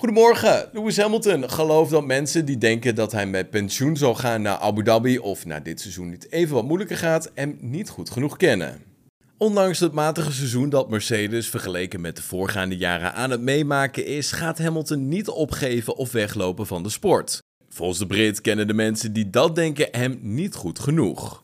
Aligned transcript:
Goedemorgen, 0.00 0.68
Lewis 0.72 0.96
Hamilton 0.96 1.50
gelooft 1.50 1.90
dat 1.90 2.06
mensen 2.06 2.44
die 2.44 2.58
denken 2.58 2.94
dat 2.94 3.12
hij 3.12 3.26
met 3.26 3.50
pensioen 3.50 3.96
zal 3.96 4.14
gaan 4.14 4.42
naar 4.42 4.56
Abu 4.56 4.82
Dhabi 4.82 5.18
of 5.18 5.44
na 5.46 5.60
dit 5.60 5.80
seizoen 5.80 6.08
niet 6.08 6.32
even 6.32 6.54
wat 6.54 6.64
moeilijker 6.64 6.96
gaat, 6.96 7.30
hem 7.34 7.58
niet 7.60 7.88
goed 7.88 8.10
genoeg 8.10 8.36
kennen. 8.36 8.82
Ondanks 9.36 9.80
het 9.80 9.92
matige 9.92 10.32
seizoen 10.32 10.68
dat 10.68 10.90
Mercedes 10.90 11.48
vergeleken 11.48 12.00
met 12.00 12.16
de 12.16 12.22
voorgaande 12.22 12.76
jaren 12.76 13.14
aan 13.14 13.30
het 13.30 13.40
meemaken 13.40 14.06
is, 14.06 14.32
gaat 14.32 14.58
Hamilton 14.58 15.08
niet 15.08 15.28
opgeven 15.28 15.96
of 15.96 16.12
weglopen 16.12 16.66
van 16.66 16.82
de 16.82 16.90
sport. 16.90 17.42
Volgens 17.68 17.98
de 17.98 18.06
Brit 18.06 18.40
kennen 18.40 18.66
de 18.66 18.74
mensen 18.74 19.12
die 19.12 19.30
dat 19.30 19.54
denken 19.54 19.88
hem 19.90 20.18
niet 20.22 20.54
goed 20.54 20.78
genoeg. 20.78 21.42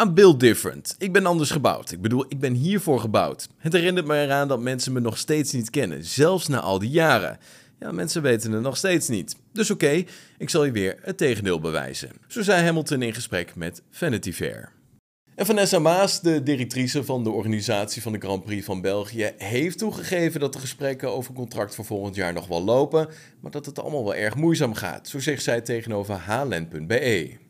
I'm 0.00 0.14
built 0.14 0.40
different. 0.40 0.94
Ik 0.98 1.12
ben 1.12 1.26
anders 1.26 1.50
gebouwd. 1.50 1.90
Ik 1.90 2.00
bedoel, 2.00 2.24
ik 2.28 2.40
ben 2.40 2.52
hiervoor 2.52 3.00
gebouwd. 3.00 3.48
Het 3.58 3.72
herinnert 3.72 4.06
me 4.06 4.22
eraan 4.22 4.48
dat 4.48 4.60
mensen 4.60 4.92
me 4.92 5.00
nog 5.00 5.18
steeds 5.18 5.52
niet 5.52 5.70
kennen, 5.70 6.04
zelfs 6.04 6.48
na 6.48 6.60
al 6.60 6.78
die 6.78 6.90
jaren. 6.90 7.38
Ja, 7.80 7.92
mensen 7.92 8.22
weten 8.22 8.52
het 8.52 8.62
nog 8.62 8.76
steeds 8.76 9.08
niet. 9.08 9.36
Dus 9.52 9.70
oké, 9.70 10.04
ik 10.38 10.50
zal 10.50 10.64
je 10.64 10.72
weer 10.72 10.98
het 11.02 11.16
tegendeel 11.16 11.60
bewijzen. 11.60 12.10
Zo 12.26 12.42
zei 12.42 12.64
Hamilton 12.64 13.02
in 13.02 13.14
gesprek 13.14 13.54
met 13.54 13.82
Vanity 13.90 14.32
Fair. 14.32 14.72
En 15.34 15.46
Vanessa 15.46 15.78
Maas, 15.78 16.20
de 16.20 16.42
directrice 16.42 17.04
van 17.04 17.24
de 17.24 17.30
organisatie 17.30 18.02
van 18.02 18.12
de 18.12 18.18
Grand 18.18 18.44
Prix 18.44 18.64
van 18.64 18.80
België, 18.80 19.32
heeft 19.36 19.78
toegegeven 19.78 20.40
dat 20.40 20.52
de 20.52 20.58
gesprekken 20.58 21.10
over 21.10 21.34
contract 21.34 21.74
voor 21.74 21.84
volgend 21.84 22.14
jaar 22.14 22.32
nog 22.32 22.46
wel 22.46 22.64
lopen, 22.64 23.08
maar 23.40 23.50
dat 23.50 23.66
het 23.66 23.78
allemaal 23.78 24.04
wel 24.04 24.14
erg 24.14 24.34
moeizaam 24.34 24.74
gaat. 24.74 25.08
Zo 25.08 25.20
zegt 25.20 25.42
zij 25.42 25.60
tegenover 25.60 26.20
hlen.be. 26.26 27.41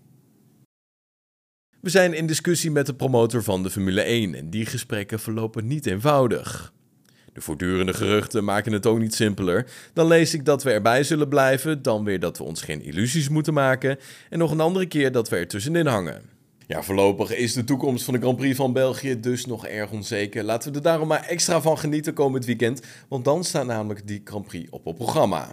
We 1.83 1.91
zijn 1.91 2.15
in 2.15 2.27
discussie 2.27 2.71
met 2.71 2.87
de 2.87 2.95
promotor 2.95 3.43
van 3.43 3.63
de 3.63 3.71
Formule 3.71 4.01
1 4.01 4.35
en 4.35 4.51
die 4.51 4.67
gesprekken 4.67 5.21
verlopen 5.21 5.67
niet 5.67 5.87
eenvoudig. 5.87 6.73
De 7.33 7.41
voortdurende 7.41 7.95
geruchten 7.95 8.45
maken 8.45 8.73
het 8.73 8.87
ook 8.87 8.99
niet 8.99 9.15
simpeler. 9.15 9.67
Dan 9.93 10.07
lees 10.07 10.35
ik 10.35 10.45
dat 10.45 10.63
we 10.63 10.71
erbij 10.71 11.05
zullen 11.05 11.29
blijven, 11.29 11.83
dan 11.83 12.05
weer 12.05 12.21
dat 12.21 12.39
we 12.39 12.45
ons 12.45 12.63
geen 12.63 12.83
illusies 12.83 13.29
moeten 13.29 13.55
maken 13.55 13.99
en 14.31 14.39
nog 14.39 14.51
een 14.51 14.61
andere 14.61 14.87
keer 14.87 15.13
dat 15.13 15.29
we 15.29 15.37
er 15.37 15.49
tussenin 15.49 15.87
hangen. 15.87 16.23
Ja, 16.67 16.83
voorlopig 16.83 17.37
is 17.37 17.53
de 17.53 17.65
toekomst 17.65 18.05
van 18.05 18.15
de 18.15 18.21
Grand 18.21 18.37
Prix 18.37 18.57
van 18.57 18.73
België 18.73 19.21
dus 19.21 19.47
nog 19.47 19.67
erg 19.67 19.91
onzeker. 19.91 20.45
Laten 20.45 20.71
we 20.71 20.77
er 20.77 20.83
daarom 20.83 21.09
maar 21.09 21.27
extra 21.27 21.61
van 21.61 21.79
genieten 21.79 22.15
komend 22.15 22.45
weekend, 22.45 22.83
want 23.09 23.25
dan 23.25 23.45
staat 23.45 23.67
namelijk 23.67 24.07
die 24.07 24.21
Grand 24.25 24.47
Prix 24.47 24.71
op 24.71 24.85
het 24.85 24.97
programma. 24.97 25.53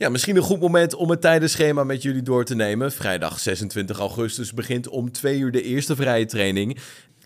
Ja, 0.00 0.08
misschien 0.08 0.36
een 0.36 0.42
goed 0.42 0.60
moment 0.60 0.94
om 0.94 1.10
het 1.10 1.20
tijdenschema 1.20 1.84
met 1.84 2.02
jullie 2.02 2.22
door 2.22 2.44
te 2.44 2.54
nemen. 2.54 2.92
Vrijdag 2.92 3.38
26 3.38 3.98
augustus 3.98 4.54
begint 4.54 4.88
om 4.88 5.12
2 5.12 5.38
uur 5.38 5.52
de 5.52 5.62
eerste 5.62 5.96
vrije 5.96 6.26
training. 6.26 6.78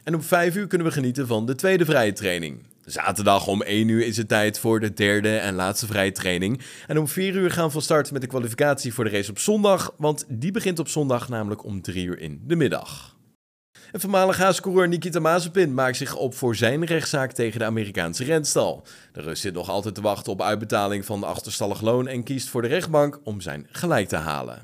En 0.04 0.14
om 0.14 0.22
5 0.22 0.56
uur 0.56 0.66
kunnen 0.66 0.86
we 0.86 0.92
genieten 0.92 1.26
van 1.26 1.46
de 1.46 1.54
tweede 1.54 1.84
vrije 1.84 2.12
training. 2.12 2.62
Zaterdag 2.84 3.46
om 3.46 3.62
1 3.62 3.88
uur 3.88 4.06
is 4.06 4.16
het 4.16 4.28
tijd 4.28 4.58
voor 4.58 4.80
de 4.80 4.94
derde 4.94 5.36
en 5.36 5.54
laatste 5.54 5.86
vrije 5.86 6.12
training. 6.12 6.60
En 6.86 6.98
om 6.98 7.08
4 7.08 7.34
uur 7.34 7.50
gaan 7.50 7.66
we 7.66 7.72
van 7.72 7.82
start 7.82 8.12
met 8.12 8.20
de 8.20 8.26
kwalificatie 8.26 8.94
voor 8.94 9.04
de 9.04 9.10
race 9.10 9.30
op 9.30 9.38
zondag, 9.38 9.94
want 9.96 10.24
die 10.28 10.50
begint 10.50 10.78
op 10.78 10.88
zondag 10.88 11.28
namelijk 11.28 11.64
om 11.64 11.82
3 11.82 12.04
uur 12.04 12.18
in 12.18 12.40
de 12.46 12.56
middag. 12.56 13.16
En 13.94 14.00
voormalig 14.00 14.36
haascoureur 14.36 14.88
Nikita 14.88 15.20
Mazepin 15.20 15.74
maakt 15.74 15.96
zich 15.96 16.16
op 16.16 16.34
voor 16.34 16.56
zijn 16.56 16.84
rechtszaak 16.84 17.32
tegen 17.32 17.58
de 17.58 17.64
Amerikaanse 17.64 18.24
renstal. 18.24 18.86
De 19.12 19.20
Rus 19.20 19.40
zit 19.40 19.54
nog 19.54 19.68
altijd 19.68 19.94
te 19.94 20.00
wachten 20.00 20.32
op 20.32 20.42
uitbetaling 20.42 21.04
van 21.04 21.20
de 21.20 21.26
achterstallig 21.26 21.80
loon 21.80 22.08
en 22.08 22.22
kiest 22.22 22.48
voor 22.48 22.62
de 22.62 22.68
rechtbank 22.68 23.20
om 23.24 23.40
zijn 23.40 23.66
gelijk 23.70 24.08
te 24.08 24.16
halen. 24.16 24.62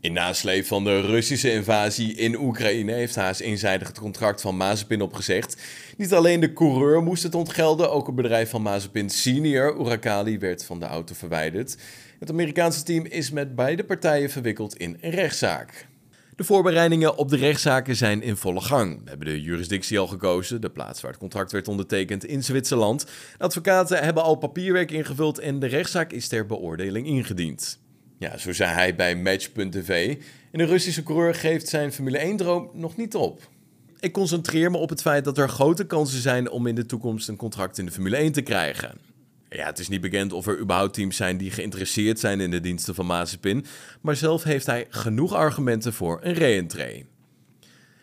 In 0.00 0.12
nasleep 0.12 0.66
van 0.66 0.84
de 0.84 1.00
Russische 1.00 1.52
invasie 1.52 2.14
in 2.14 2.38
Oekraïne 2.38 2.92
heeft 2.92 3.14
Haas 3.14 3.40
eenzijdig 3.40 3.88
het 3.88 3.98
contract 3.98 4.40
van 4.40 4.56
Mazepin 4.56 5.02
opgezegd. 5.02 5.62
Niet 5.96 6.14
alleen 6.14 6.40
de 6.40 6.52
coureur 6.52 7.02
moest 7.02 7.22
het 7.22 7.34
ontgelden, 7.34 7.90
ook 7.90 8.06
het 8.06 8.16
bedrijf 8.16 8.50
van 8.50 8.62
Mazepin 8.62 9.10
Senior, 9.10 9.80
Urakali, 9.80 10.38
werd 10.38 10.64
van 10.64 10.80
de 10.80 10.86
auto 10.86 11.14
verwijderd. 11.14 11.76
Het 12.18 12.30
Amerikaanse 12.30 12.82
team 12.82 13.04
is 13.04 13.30
met 13.30 13.54
beide 13.54 13.84
partijen 13.84 14.30
verwikkeld 14.30 14.76
in 14.76 14.98
een 15.00 15.10
rechtszaak. 15.10 15.86
De 16.36 16.44
voorbereidingen 16.44 17.16
op 17.16 17.28
de 17.28 17.36
rechtszaken 17.36 17.96
zijn 17.96 18.22
in 18.22 18.36
volle 18.36 18.60
gang. 18.60 19.00
We 19.02 19.08
hebben 19.08 19.26
de 19.26 19.40
jurisdictie 19.40 19.98
al 19.98 20.06
gekozen, 20.06 20.60
de 20.60 20.70
plaats 20.70 21.00
waar 21.00 21.10
het 21.10 21.20
contract 21.20 21.52
werd 21.52 21.68
ondertekend 21.68 22.24
in 22.24 22.44
Zwitserland. 22.44 23.06
Advocaten 23.38 24.04
hebben 24.04 24.22
al 24.22 24.34
papierwerk 24.34 24.90
ingevuld 24.90 25.38
en 25.38 25.58
de 25.58 25.66
rechtszaak 25.66 26.12
is 26.12 26.28
ter 26.28 26.46
beoordeling 26.46 27.06
ingediend. 27.06 27.78
Ja, 28.18 28.38
zo 28.38 28.52
zei 28.52 28.70
hij 28.70 28.94
bij 28.94 29.16
Match.tv. 29.16 30.16
En 30.52 30.58
de 30.58 30.64
Russische 30.64 31.02
coureur 31.02 31.34
geeft 31.34 31.68
zijn 31.68 31.92
Formule 31.92 32.32
1-droom 32.34 32.70
nog 32.72 32.96
niet 32.96 33.14
op. 33.14 33.48
Ik 34.00 34.12
concentreer 34.12 34.70
me 34.70 34.76
op 34.76 34.88
het 34.88 35.00
feit 35.00 35.24
dat 35.24 35.38
er 35.38 35.48
grote 35.48 35.86
kansen 35.86 36.20
zijn 36.20 36.50
om 36.50 36.66
in 36.66 36.74
de 36.74 36.86
toekomst 36.86 37.28
een 37.28 37.36
contract 37.36 37.78
in 37.78 37.86
de 37.86 37.92
Formule 37.92 38.16
1 38.16 38.32
te 38.32 38.42
krijgen. 38.42 38.98
Ja, 39.48 39.66
het 39.66 39.78
is 39.78 39.88
niet 39.88 40.00
bekend 40.00 40.32
of 40.32 40.46
er 40.46 40.58
überhaupt 40.58 40.94
teams 40.94 41.16
zijn 41.16 41.36
die 41.36 41.50
geïnteresseerd 41.50 42.18
zijn 42.18 42.40
in 42.40 42.50
de 42.50 42.60
diensten 42.60 42.94
van 42.94 43.06
Mazepin, 43.06 43.64
maar 44.00 44.16
zelf 44.16 44.42
heeft 44.42 44.66
hij 44.66 44.86
genoeg 44.88 45.34
argumenten 45.34 45.92
voor 45.92 46.18
een 46.22 46.34
re-entree. 46.34 47.06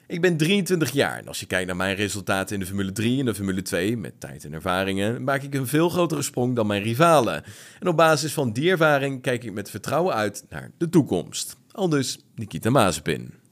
Ik 0.07 0.21
ben 0.21 0.37
23 0.37 0.91
jaar 0.91 1.17
en 1.17 1.27
als 1.27 1.39
je 1.39 1.45
kijkt 1.45 1.67
naar 1.67 1.75
mijn 1.75 1.95
resultaten 1.95 2.53
in 2.53 2.59
de 2.59 2.65
Formule 2.65 2.91
3 2.91 3.19
en 3.19 3.25
de 3.25 3.35
Formule 3.35 3.61
2 3.61 3.97
met 3.97 4.19
tijd 4.19 4.45
en 4.45 4.53
ervaringen, 4.53 5.23
maak 5.23 5.43
ik 5.43 5.53
een 5.53 5.67
veel 5.67 5.89
grotere 5.89 6.21
sprong 6.21 6.55
dan 6.55 6.67
mijn 6.67 6.83
rivalen. 6.83 7.43
En 7.79 7.87
op 7.87 7.97
basis 7.97 8.33
van 8.33 8.51
die 8.51 8.71
ervaring 8.71 9.21
kijk 9.21 9.43
ik 9.43 9.53
met 9.53 9.69
vertrouwen 9.69 10.15
uit 10.15 10.45
naar 10.49 10.71
de 10.77 10.89
toekomst. 10.89 11.57
Al 11.71 11.89
dus 11.89 12.19
Nikita 12.35 12.69
Mazepin. 12.69 13.42